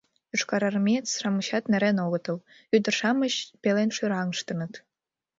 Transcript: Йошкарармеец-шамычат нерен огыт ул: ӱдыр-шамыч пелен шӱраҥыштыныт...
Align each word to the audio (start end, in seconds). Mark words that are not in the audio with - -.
Йошкарармеец-шамычат 0.31 1.63
нерен 1.71 1.97
огыт 2.05 2.25
ул: 2.33 2.39
ӱдыр-шамыч 2.75 3.33
пелен 3.61 3.89
шӱраҥыштыныт... 3.95 4.73